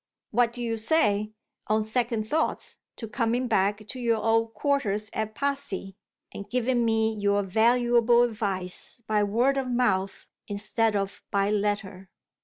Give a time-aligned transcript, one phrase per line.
[0.31, 1.31] What do you say
[1.67, 5.95] (on second thoughts) to coming back to your old quarters at Passy,
[6.33, 12.09] and giving me your valuable advice by word of mouth instead of by letter?